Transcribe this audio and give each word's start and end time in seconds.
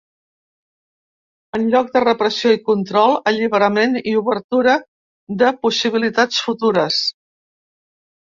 En 1.57 1.65
lloc 1.73 1.91
de 1.97 2.01
repressió 2.03 2.53
i 2.55 2.61
control, 2.69 3.13
alliberament 3.33 3.93
i 4.13 4.15
obertura 4.23 4.75
de 5.43 5.53
possibilitats 5.67 6.43
futures. 6.47 6.99